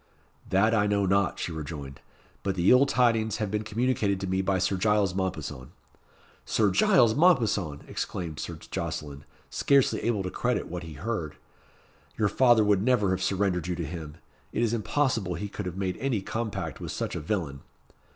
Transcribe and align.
"That 0.49 0.73
I 0.73 0.87
know 0.87 1.05
not," 1.05 1.37
she 1.37 1.51
rejoined. 1.51 1.99
"But 2.41 2.55
the 2.55 2.71
ill 2.71 2.87
tidings 2.87 3.37
have 3.37 3.51
been 3.51 3.61
communicated 3.61 4.19
to 4.21 4.27
me 4.27 4.41
by 4.41 4.57
Sir 4.57 4.75
Giles 4.75 5.13
Mompesson." 5.13 5.73
"Sir 6.43 6.71
Giles 6.71 7.13
Mompesson!" 7.13 7.81
exclaimed 7.87 8.39
Sir 8.39 8.55
Jocelyn, 8.55 9.25
scarcely 9.51 10.01
able 10.01 10.23
to 10.23 10.31
credit 10.31 10.65
what 10.67 10.81
he 10.81 10.93
heard. 10.93 11.35
"Your 12.17 12.29
father 12.29 12.63
would 12.63 12.81
never 12.81 13.11
have 13.11 13.21
surrendered 13.21 13.67
you 13.67 13.75
to 13.75 13.85
him. 13.85 14.15
It 14.51 14.63
is 14.63 14.73
impossible 14.73 15.35
he 15.35 15.47
could 15.49 15.67
have 15.67 15.77
made 15.77 15.97
any 15.97 16.23
compact 16.23 16.79
with 16.81 16.91
such 16.91 17.13
a 17.15 17.19
villain." 17.19 17.59